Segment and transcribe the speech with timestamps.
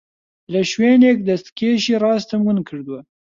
[0.53, 2.99] لە شوێنێک دەستکێشی ڕاستم ون کردووە.